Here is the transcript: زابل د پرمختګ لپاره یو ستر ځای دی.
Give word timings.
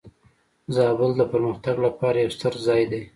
زابل 0.75 1.11
د 1.17 1.21
پرمختګ 1.33 1.75
لپاره 1.85 2.17
یو 2.23 2.31
ستر 2.37 2.53
ځای 2.65 2.83
دی. 2.91 3.01